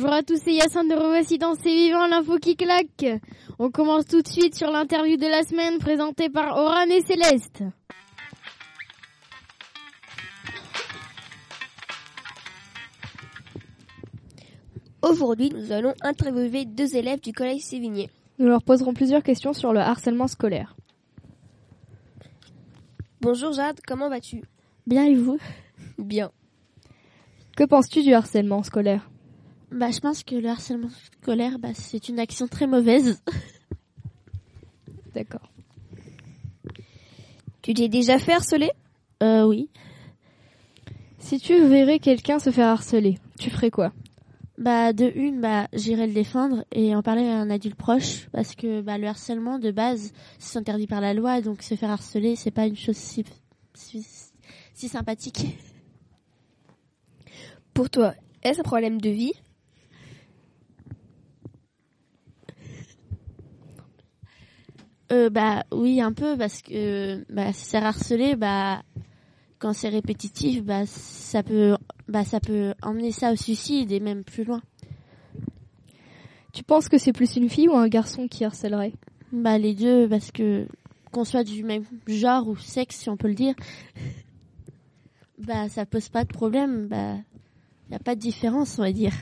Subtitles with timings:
[0.00, 3.04] Bonjour à tous, c'est Yacine de Revoici dans C'est Vivant, l'info qui claque.
[3.58, 7.64] On commence tout de suite sur l'interview de la semaine présentée par Oran et Céleste.
[15.02, 18.08] Aujourd'hui, nous allons interviewer deux élèves du collège Sévigné.
[18.38, 20.76] Nous leur poserons plusieurs questions sur le harcèlement scolaire.
[23.20, 24.42] Bonjour Jade, comment vas-tu?
[24.86, 25.40] Bien et vous?
[25.98, 26.30] Bien.
[27.56, 29.10] Que penses-tu du harcèlement scolaire?
[29.70, 30.88] Bah, je pense que le harcèlement
[31.20, 33.22] scolaire, bah, c'est une action très mauvaise.
[35.14, 35.50] D'accord.
[37.62, 38.70] Tu t'es déjà fait harceler?
[39.22, 39.68] Euh, oui.
[41.18, 43.92] Si tu verrais quelqu'un se faire harceler, tu ferais quoi?
[44.56, 48.54] Bah, de une, bah, j'irais le défendre et en parler à un adulte proche parce
[48.54, 52.36] que, bah, le harcèlement, de base, c'est interdit par la loi, donc se faire harceler,
[52.36, 53.24] c'est pas une chose si,
[53.74, 54.04] si,
[54.72, 55.58] si sympathique.
[57.74, 59.34] Pour toi, est-ce un problème de vie?
[65.10, 68.82] Euh, bah oui un peu parce que bah se faire harceler bah
[69.58, 71.78] quand c'est répétitif bah ça peut
[72.08, 74.60] bah ça peut emmener ça au suicide et même plus loin.
[76.52, 78.92] Tu penses que c'est plus une fille ou un garçon qui harcèlerait?
[79.32, 80.66] Bah les deux parce que
[81.10, 83.54] qu'on soit du même genre ou sexe si on peut le dire
[85.38, 87.14] bah ça pose pas de problème bah
[87.90, 89.14] y a pas de différence on va dire.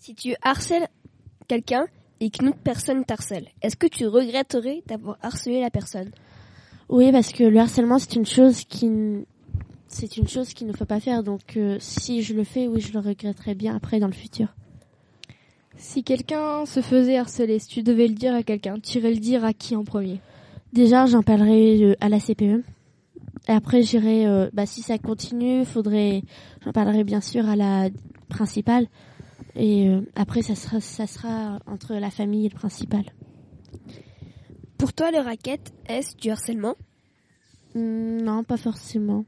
[0.00, 0.88] Si tu harcèles
[1.46, 1.86] quelqu'un
[2.20, 6.10] et qu'une autre personne t'harcèle, est-ce que tu regretterais d'avoir harcelé la personne?
[6.88, 8.90] Oui, parce que le harcèlement c'est une chose qui
[9.88, 11.22] c'est une chose qu'il ne faut pas faire.
[11.22, 14.48] Donc euh, si je le fais, oui, je le regretterai bien après dans le futur.
[15.76, 19.20] Si quelqu'un se faisait harceler, si tu devais le dire à quelqu'un, tu irais le
[19.20, 20.20] dire à qui en premier?
[20.72, 22.62] Déjà, j'en parlerai euh, à la CPE.
[23.48, 24.26] Et après, j'irai.
[24.26, 26.22] euh, bah, si ça continue, faudrait.
[26.64, 27.88] J'en parlerai bien sûr à la
[28.28, 28.86] principale.
[29.56, 33.04] Et euh, après, ça sera, ça sera entre la famille et le principal.
[34.78, 36.74] Pour toi, le racket, est-ce du harcèlement?
[37.74, 39.24] Hmm, non, pas forcément.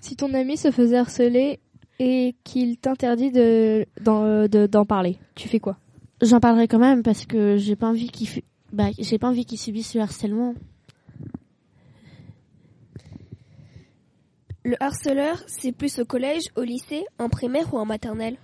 [0.00, 1.60] Si ton ami se faisait harceler
[1.98, 5.78] et qu'il t'interdit de, d'en, de- d'en parler, tu fais quoi?
[6.20, 9.44] J'en parlerai quand même parce que j'ai pas envie qu'il, fu- bah, j'ai pas envie
[9.46, 10.54] qu'il subisse le harcèlement.
[14.64, 18.36] Le harceleur, c'est plus au collège, au lycée, en primaire ou en maternelle?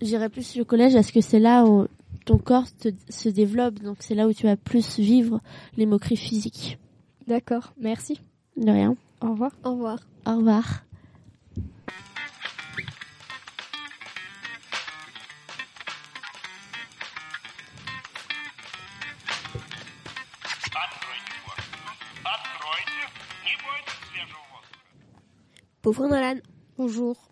[0.00, 1.86] j'irais plus au collège parce que c'est là où
[2.24, 2.66] ton corps
[3.08, 5.40] se développe, donc c'est là où tu vas plus vivre
[5.76, 6.78] les moqueries physiques.
[7.26, 8.20] D'accord, merci.
[8.56, 8.96] De rien.
[9.20, 9.52] Au revoir.
[9.64, 9.98] Au revoir.
[10.26, 10.82] Au revoir.
[25.82, 26.40] Pauvre Nolan.
[26.76, 27.25] Bonjour.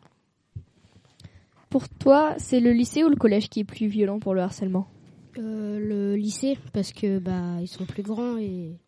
[1.75, 4.87] Pour toi, c'est le lycée ou le collège qui est plus violent pour le harcèlement?
[5.39, 8.79] Euh, le lycée parce que bah ils sont plus grands et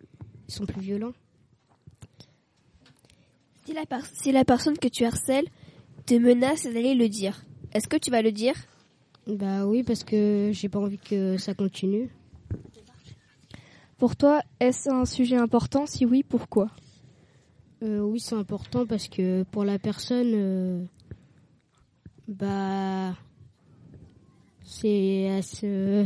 [0.48, 1.10] ils sont plus violents.
[3.64, 5.48] Si la, par- si la personne que tu harcèles
[6.06, 8.54] te menace d'aller le dire, est-ce que tu vas le dire?
[9.26, 12.08] Bah oui parce que j'ai pas envie que ça continue.
[13.98, 15.86] Pour toi, est-ce un sujet important?
[15.86, 16.68] Si oui, pourquoi?
[17.82, 20.84] Euh, oui c'est important parce que pour la personne euh,
[22.28, 23.14] bah
[24.62, 26.04] c'est assez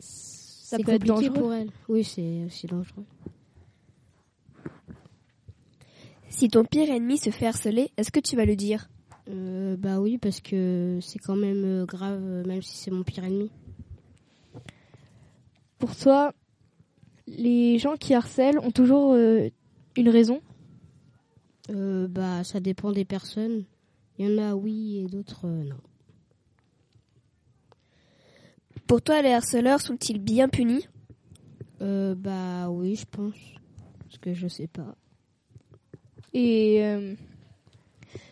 [0.00, 1.32] Ça c'est peut être compliqué dangereux.
[1.40, 1.70] pour elle.
[1.88, 3.04] Oui c'est aussi dangereux.
[6.28, 8.88] Si ton pire ennemi se fait harceler, est-ce que tu vas le dire?
[9.28, 13.02] Euh, bah oui parce que c'est quand même euh, grave euh, même si c'est mon
[13.02, 13.50] pire ennemi.
[15.78, 16.32] Pour toi,
[17.26, 19.48] les gens qui harcèlent ont toujours euh,
[19.96, 20.40] une raison?
[21.70, 23.64] Euh, bah ça dépend des personnes.
[24.18, 25.76] Il y en a oui et d'autres euh, non.
[28.86, 30.86] Pour toi, les harceleurs sont-ils bien punis?
[31.82, 33.34] Euh, bah oui, je pense.
[34.04, 34.94] Parce que je sais pas.
[36.32, 37.14] Et euh,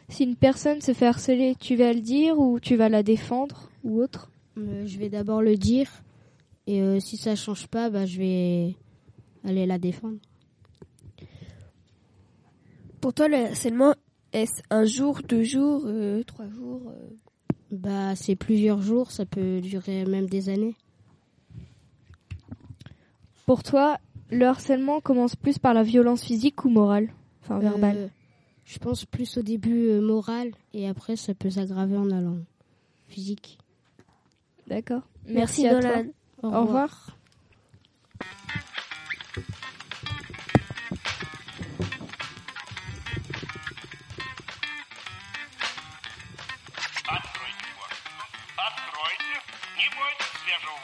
[0.09, 3.71] si une personne se fait harceler, tu vas le dire ou tu vas la défendre
[3.83, 4.31] ou autre?
[4.59, 5.91] Euh, je vais d'abord le dire.
[6.67, 8.77] Et euh, si ça change pas, bah je vais
[9.45, 10.19] aller la défendre.
[13.05, 13.95] Pour toi, le harcèlement,
[14.33, 17.11] est-ce un jour, deux jours, euh, trois jours euh
[17.71, 20.75] Bah c'est plusieurs jours, ça peut durer même des années.
[23.45, 23.99] Pour toi,
[24.31, 27.11] le harcèlement commence plus par la violence physique ou morale?
[27.43, 27.97] Enfin, verbale.
[27.99, 28.09] Euh,
[28.65, 32.39] je pense plus au début euh, moral et après ça peut s'aggraver en allant
[33.09, 33.59] physique.
[34.67, 35.03] D'accord.
[35.27, 35.91] Merci, à toi.
[35.91, 36.11] Nolan.
[36.43, 37.19] Au revoir.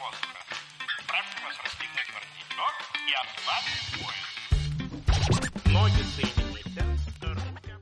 [0.02, 0.40] воздуха.
[1.06, 4.28] Прошу вас расстегнуть воротничок и отбавить пояс.
[5.66, 6.82] Ноги соедините.
[7.22, 7.72] Руки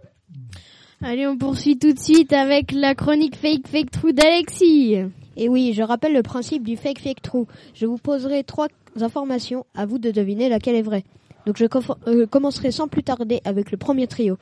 [1.02, 4.96] Allez, on poursuit tout de suite avec la chronique Fake Fake True d'Alexis.
[5.36, 7.46] Et oui, je rappelle le principe du fake fake true.
[7.74, 8.68] Je vous poserai trois
[9.00, 11.04] informations, à vous de deviner laquelle est vraie.
[11.46, 14.38] Donc je confo- euh, commencerai sans plus tarder avec le premier trio.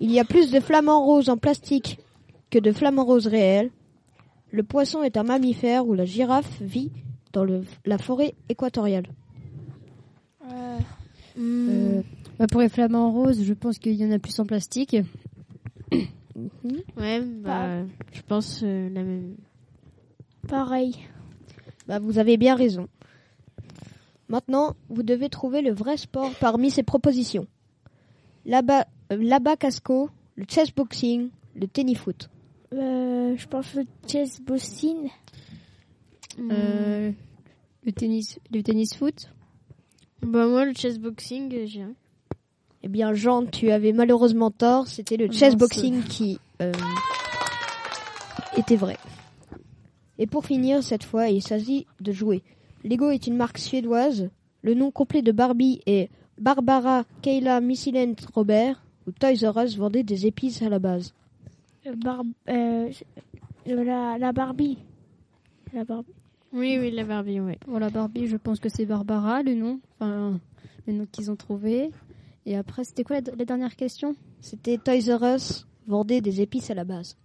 [0.00, 1.98] Il y a plus de flamants roses en plastique
[2.50, 3.70] que de flamants roses réels.
[4.51, 6.91] Le poisson est un mammifère où la girafe vit
[7.33, 9.07] dans le- la forêt équatoriale.
[11.37, 12.01] Euh,
[12.37, 14.97] bah, pour les flamants roses, je pense qu'il y en a plus en plastique.
[16.97, 19.35] Ouais, bah, je pense euh, la même.
[20.47, 20.95] Pareil.
[21.87, 22.87] Bah, vous avez bien raison.
[24.27, 27.47] Maintenant, vous devez trouver le vrai sport parmi ces propositions.
[28.45, 32.29] Là-bas, euh, là-bas casco, le chess boxing, le tennis foot.
[32.73, 35.09] Euh, je pense le chess boxing.
[36.39, 37.11] Euh,
[37.83, 39.29] le tennis, le tennis foot.
[40.21, 41.93] Bah, moi, le chess boxing, euh, j'ai un.
[42.83, 44.87] Eh bien, Jean, tu avais malheureusement tort.
[44.87, 46.71] C'était le Oh, chess boxing qui euh,
[48.57, 48.97] était vrai.
[50.17, 52.41] Et pour finir, cette fois, il s'agit de jouer.
[52.83, 54.29] Lego est une marque suédoise.
[54.61, 56.09] Le nom complet de Barbie est
[56.39, 61.13] Barbara Kayla Missilent Robert, où Toys R Us vendait des épices à la base.
[61.87, 62.89] Euh, Bar- euh,
[63.65, 64.77] la, la Barbie.
[65.73, 66.13] La Barbie.
[66.53, 67.57] Oui, oui, la Barbie, ouais.
[67.61, 69.79] Pour la Barbie, je pense que c'est Barbara, le nom.
[69.99, 70.39] Enfin,
[70.87, 71.91] le nom qu'ils ont trouvé.
[72.45, 74.15] Et après, c'était quoi la, la dernière question?
[74.41, 77.15] C'était Toys R Us vendait des épices à la base.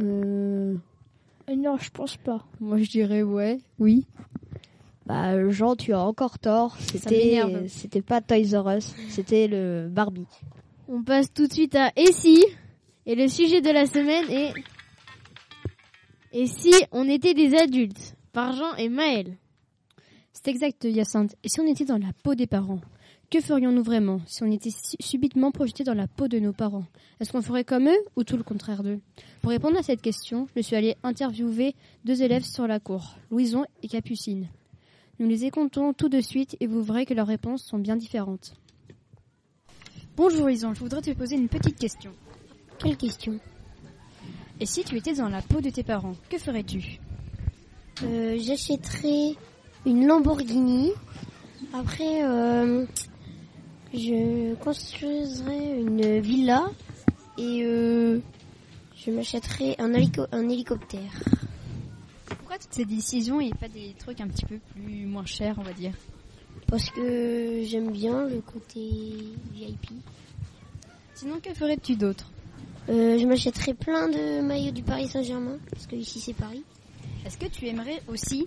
[0.00, 0.74] euh,
[1.56, 2.44] non, je pense pas.
[2.60, 4.06] Moi, je dirais ouais, oui.
[5.06, 6.76] Bah, Jean, tu as encore tort.
[6.78, 10.26] C'était, c'était pas Toys R Us, c'était le Barbie.
[10.88, 12.44] On passe tout de suite à Et si
[13.08, 14.52] Et le sujet de la semaine est
[16.32, 18.14] Et si on était des adultes?
[18.32, 19.38] Par Jean et Maël.
[20.34, 21.34] C'est exact, Hyacinthe.
[21.42, 22.80] Et si on était dans la peau des parents?
[23.30, 26.84] Que ferions-nous vraiment si on était su- subitement projeté dans la peau de nos parents?
[27.18, 29.00] Est-ce qu'on ferait comme eux ou tout le contraire d'eux?
[29.40, 31.74] Pour répondre à cette question, je suis allée interviewer
[32.04, 34.48] deux élèves sur la cour, Louison et Capucine.
[35.18, 38.54] Nous les écoutons tout de suite et vous verrez que leurs réponses sont bien différentes.
[40.14, 42.12] Bonjour Louison, je voudrais te poser une petite question.
[42.78, 43.38] Quelle question
[44.60, 46.98] Et si tu étais dans la peau de tes parents, que ferais-tu
[48.04, 49.34] Euh, J'achèterai
[49.86, 50.92] une Lamborghini.
[51.72, 52.86] Après, euh,
[53.92, 56.70] je construiserai une villa
[57.36, 58.20] et euh,
[58.96, 61.10] je m'achèterai un, hélico- un hélicoptère.
[62.26, 65.62] Pourquoi toutes ces décisions et pas des trucs un petit peu plus moins chers, on
[65.62, 65.92] va dire?
[66.68, 68.80] Parce que j'aime bien le côté
[69.54, 69.90] VIP.
[71.14, 72.30] Sinon, que ferais-tu d'autre?
[72.88, 76.62] Je m'achèterai plein de maillots du Paris Saint-Germain, parce que ici c'est Paris.
[77.26, 78.46] Est-ce que tu aimerais aussi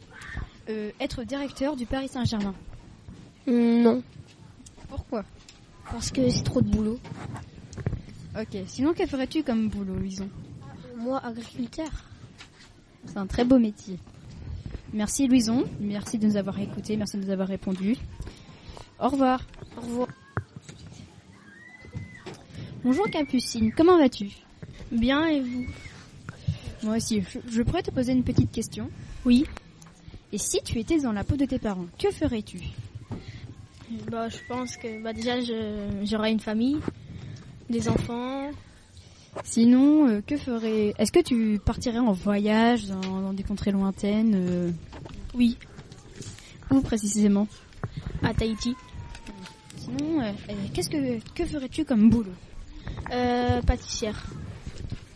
[0.70, 2.56] euh, être directeur du Paris Saint-Germain?
[3.48, 4.04] Hum, Non,
[4.90, 5.24] Pourquoi?
[5.92, 7.00] Parce que c'est trop de boulot.
[8.40, 8.58] Ok.
[8.68, 10.30] Sinon, que ferais-tu comme boulot, Louison
[10.98, 11.90] Moi, agriculteur.
[13.06, 13.98] C'est un très beau métier.
[14.94, 15.66] Merci, Louison.
[15.80, 16.96] Merci de nous avoir écoutés.
[16.96, 17.98] Merci de nous avoir répondu.
[19.00, 19.42] Au revoir.
[19.78, 20.08] Au revoir.
[22.84, 23.72] Bonjour, Capucine.
[23.76, 24.30] Comment vas-tu?
[24.92, 25.66] Bien, et vous?
[26.84, 27.22] Moi aussi.
[27.22, 28.90] Je, je pourrais te poser une petite question?
[29.26, 29.46] Oui.
[30.34, 32.60] Et si tu étais dans la peau de tes parents, que ferais-tu?
[34.10, 36.78] Bah, je pense que bah, déjà, je- j'aurai une famille,
[37.70, 38.50] des enfants.
[39.44, 44.34] Sinon, euh, que ferais Est-ce que tu partirais en voyage dans, dans des contrées lointaines
[44.36, 44.72] euh,
[45.34, 45.58] Oui.
[46.70, 47.48] Où précisément?
[48.24, 48.76] À Tahiti.
[49.78, 52.32] Sinon, euh, euh, qu'est-ce que que ferais-tu comme boulot?
[53.12, 54.26] Euh, pâtissière.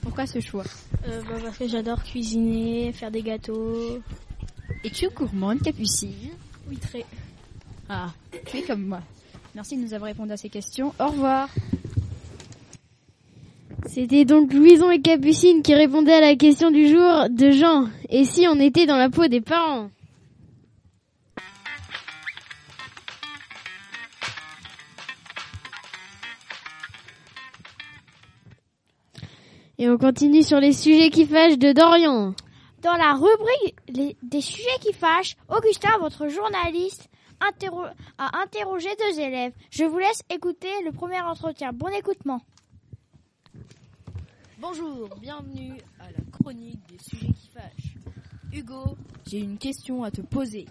[0.02, 0.64] Pourquoi ce choix?
[1.08, 4.00] Euh, bah, parce que j'adore cuisiner, faire des gâteaux.
[4.84, 6.32] Es-tu gourmande, Capucine
[6.70, 7.06] Oui, très.
[7.90, 8.12] Ah,
[8.46, 9.02] tu es comme moi.
[9.54, 10.94] Merci de nous avoir répondu à ces questions.
[11.00, 11.50] Au revoir.
[13.88, 17.88] C'était donc Louison et Capucine qui répondaient à la question du jour de Jean.
[18.10, 19.90] Et si on était dans la peau des parents?
[29.78, 32.34] Et on continue sur les sujets qui fâchent de Dorian.
[32.82, 37.10] Dans la rubrique les- des sujets qui fâchent, Augustin, votre journaliste,
[37.42, 39.54] interro- a interrogé deux élèves.
[39.72, 41.72] Je vous laisse écouter le premier entretien.
[41.74, 42.42] Bon écoutement.
[44.60, 47.96] Bonjour, bienvenue à la chronique des sujets qui fâchent.
[48.54, 48.96] Hugo,
[49.28, 50.66] j'ai une question à te poser.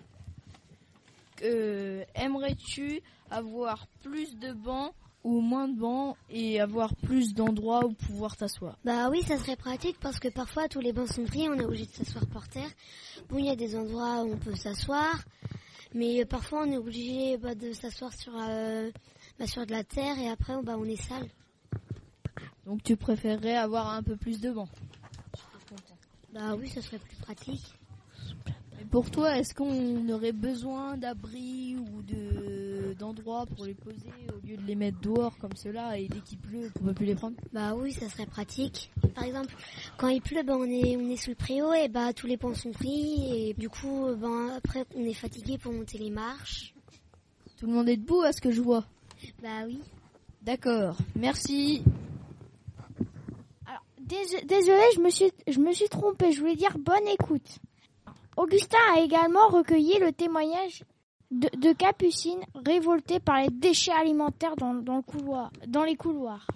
[1.36, 4.92] Que aimerais-tu avoir plus de bancs
[5.24, 9.56] ou moins de bancs et avoir plus d'endroits où pouvoir t'asseoir Bah oui, ça serait
[9.56, 12.48] pratique parce que parfois tous les bancs sont pris, on est obligé de s'asseoir par
[12.48, 12.70] terre.
[13.30, 15.24] Bon, il y a des endroits où on peut s'asseoir,
[15.94, 18.90] mais parfois on est obligé bah, de s'asseoir sur euh,
[19.38, 21.28] bah, sur de la terre et après bah, on est sale.
[22.66, 24.68] Donc tu préférerais avoir un peu plus de bancs
[26.32, 27.74] Bah oui, ça serait plus pratique.
[28.90, 34.56] Pour toi, est-ce qu'on aurait besoin d'abris ou de d'endroits pour les poser au lieu
[34.56, 37.36] de les mettre dehors comme cela et dès qu'il pleut, on peut plus les prendre?
[37.52, 38.92] Bah oui, ça serait pratique.
[39.16, 39.52] Par exemple,
[39.96, 42.36] quand il pleut, bah, on est on est sous le préau et bah tous les
[42.36, 46.72] bancs sont pris et du coup, bah, après on est fatigué pour monter les marches.
[47.56, 48.84] Tout le monde est debout à ce que je vois.
[49.42, 49.80] Bah oui.
[50.42, 51.82] D'accord, merci.
[53.66, 56.30] Alors, dés- désolé, je me suis, je me suis trompée.
[56.32, 57.58] Je voulais dire bonne écoute.
[58.36, 60.84] Augustin a également recueilli le témoignage
[61.30, 66.46] de, de Capucine révoltée par les déchets alimentaires dans, les couloirs.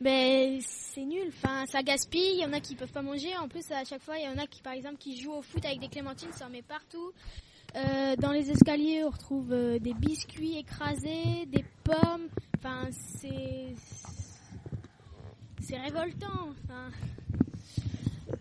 [0.00, 3.48] Ben c'est nul, enfin ça gaspille, il y en a qui peuvent pas manger, en
[3.48, 5.64] plus à chaque fois il y en a qui par exemple qui jouent au foot
[5.64, 7.12] avec des clémentines, ça en met partout.
[7.76, 12.28] Euh, dans les escaliers on retrouve euh, des biscuits écrasés, des pommes,
[12.58, 13.74] enfin c'est
[15.60, 16.50] c'est révoltant.
[16.50, 16.90] Enfin.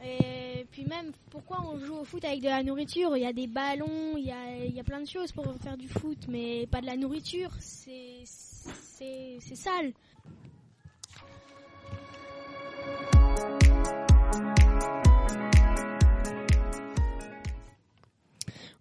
[0.04, 3.16] Et puis même pourquoi on joue au foot avec de la nourriture?
[3.18, 5.46] Il y a des ballons, il y a, il y a plein de choses pour
[5.62, 9.92] faire du foot, mais pas de la nourriture, c'est sale.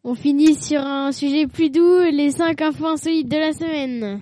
[0.05, 4.21] On finit sur un sujet plus doux, les 5 infos insolites de la semaine.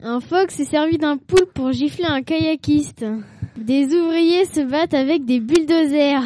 [0.00, 3.04] Un phoque s'est servi d'un poulpe pour gifler un kayakiste.
[3.58, 6.22] Des ouvriers se battent avec des bulldozers.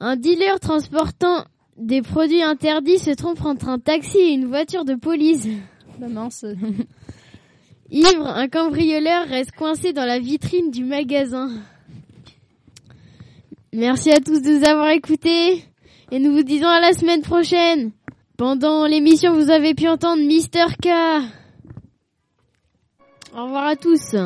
[0.00, 1.44] Un dealer transportant
[1.76, 5.46] des produits interdits se trompe entre un taxi et une voiture de police.
[5.98, 6.46] Bah mince.
[7.90, 11.50] Ivre, un cambrioleur reste coincé dans la vitrine du magasin.
[13.72, 15.64] Merci à tous de nous avoir écoutés
[16.10, 17.92] et nous vous disons à la semaine prochaine.
[18.36, 20.88] Pendant l'émission, vous avez pu entendre Mister K.
[23.36, 24.16] Au revoir à tous.